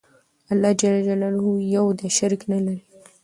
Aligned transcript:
الله 0.51 0.71
ج 0.79 0.83
يو 1.75 1.85
دى 1.99 2.07
شريک 2.17 2.41
نلري 2.51 2.77